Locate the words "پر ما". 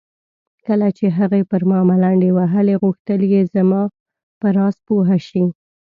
1.51-1.79